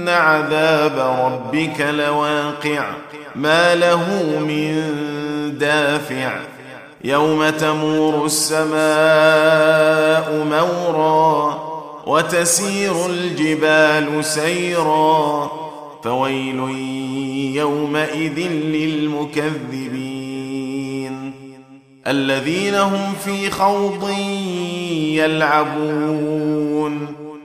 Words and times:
ان 0.00 0.08
عذاب 0.08 0.98
ربك 1.24 1.80
لواقع 1.80 2.84
ما 3.34 3.74
له 3.74 4.38
من 4.38 4.92
دافع 5.58 6.32
يوم 7.04 7.48
تمور 7.48 8.26
السماء 8.26 8.76
مورا 10.50 11.60
وتسير 12.06 13.06
الجبال 13.06 14.24
سيرا 14.24 15.50
فويل 16.04 16.58
يومئذ 17.56 18.38
للمكذبين 18.48 20.00
الذين 22.06 22.74
هم 22.74 23.12
في 23.24 23.50
خوض 23.50 24.10
يلعبون 25.14 27.19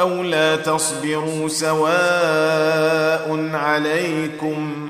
أو 0.00 0.22
لا 0.22 0.56
تصبروا 0.56 1.48
سواء 1.48 3.50
عليكم 3.54 4.88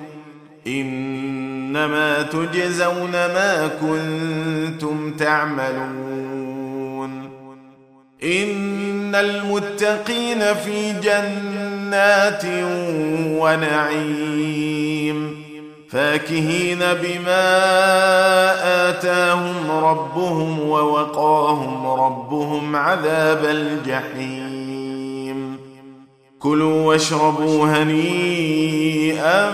إنما 0.67 2.23
تجزون 2.23 3.13
ما 3.13 3.71
كنتم 3.81 5.11
تعملون. 5.11 6.45
إن 8.25 9.15
المتقين 9.15 10.55
في 10.55 10.93
جنات 10.93 12.45
ونعيم. 13.41 15.45
فاكهين 15.91 16.79
بما 16.79 17.55
آتاهم 18.89 19.71
ربهم 19.71 20.61
ووقاهم 20.61 21.87
ربهم 21.87 22.77
عذاب 22.77 23.45
الجحيم. 23.45 24.54
كلوا 26.45 26.83
واشربوا 26.83 27.67
هنيئا 27.67 29.51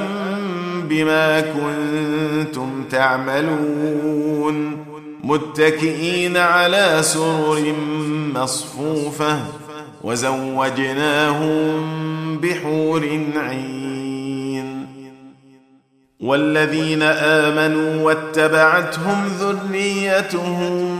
بما 0.89 1.41
كنتم 1.41 2.85
تعملون. 2.91 4.85
متكئين 5.25 6.37
على 6.37 6.99
سرر 7.03 7.75
مصفوفة 8.35 9.39
وزوجناهم 10.05 11.79
بحور 12.39 13.21
عين. 13.37 14.87
والذين 16.21 17.03
آمنوا 17.03 18.03
واتبعتهم 18.03 19.29
ذريتهم 19.41 21.00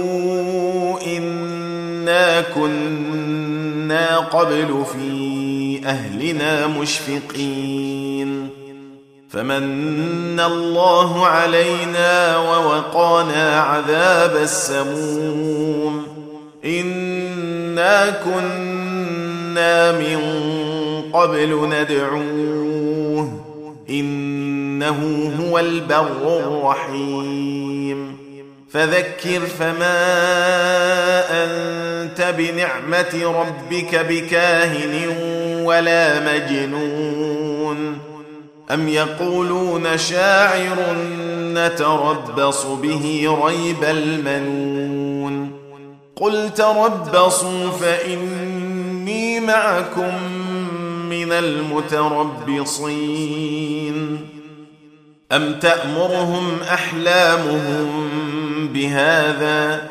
كنا 2.41 4.17
قبل 4.17 4.85
في 4.93 5.81
أهلنا 5.85 6.67
مشفقين. 6.67 8.49
فمن 9.29 10.39
الله 10.39 11.25
علينا 11.27 12.37
ووقانا 12.37 13.59
عذاب 13.59 14.35
السموم. 14.35 16.07
إنا 16.65 18.09
كنا 18.09 19.91
من 19.91 20.19
قبل 21.13 21.69
ندعوه. 21.69 23.41
إنه 23.89 25.31
هو 25.39 25.59
البر 25.59 26.39
الرحيم. 26.39 28.17
فذكر 28.69 29.39
فما 29.59 30.03
انت 31.43 31.90
بنعمة 32.19 33.41
ربك 33.41 33.95
بكاهن 33.95 35.15
ولا 35.65 36.33
مجنون 36.33 37.97
أم 38.73 38.89
يقولون 38.89 39.97
شاعر 39.97 40.95
نتربص 41.53 42.65
به 42.65 43.37
ريب 43.43 43.83
المنون 43.83 45.51
قل 46.15 46.53
تربصوا 46.53 47.69
فإني 47.69 49.39
معكم 49.39 50.13
من 51.09 51.31
المتربصين 51.31 52.71
أم 55.31 55.59
تأمرهم 55.59 56.59
أحلامهم 56.61 58.09
بهذا 58.73 59.90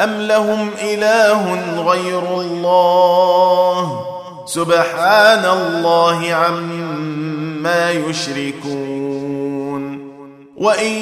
أم 0.00 0.20
لهم 0.20 0.70
إله 0.82 1.54
غير 1.82 2.40
الله 2.40 4.02
سبحان 4.46 5.44
الله 5.44 6.34
عما 6.34 7.90
يشركون 7.90 9.42
وإن 10.56 10.92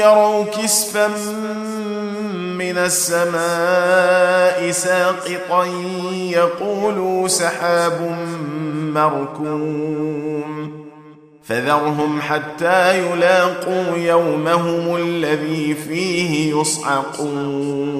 يروا 0.00 0.44
كسفا 0.44 1.08
من 2.58 2.78
السماء 2.78 4.70
ساقطا 4.70 5.64
يقولوا 6.14 7.28
سحاب 7.28 8.16
مركوم 8.94 10.70
فذرهم 11.44 12.20
حتى 12.20 12.98
يلاقوا 12.98 13.96
يومهم 13.96 14.96
الذي 14.96 15.74
فيه 15.74 16.54
يصعقون 16.60 17.99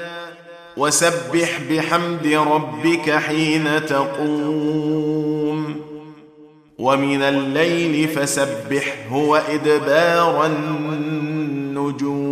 وسبح 0.81 1.59
بحمد 1.71 2.27
ربك 2.27 3.09
حين 3.09 3.85
تقوم. 3.85 5.75
ومن 6.79 7.21
الليل 7.21 8.07
فسبحه 8.07 9.15
وإدبار 9.15 10.45
النجوم. 10.45 12.30